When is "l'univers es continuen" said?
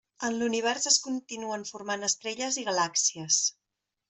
0.37-1.67